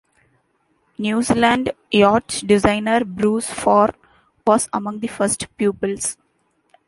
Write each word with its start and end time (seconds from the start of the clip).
New 0.97 1.21
Zealand 1.21 1.75
yacht 1.91 2.47
designer 2.49 3.05
Bruce 3.05 3.45
Farr 3.51 3.89
was 4.47 4.67
among 4.73 4.99
the 4.99 5.05
first 5.05 5.55
pupils. 5.55 6.17